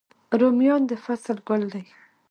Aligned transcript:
رومیان 0.39 0.81
د 0.89 0.91
فصل 1.03 1.37
ګل 1.49 1.63
دی 1.73 1.83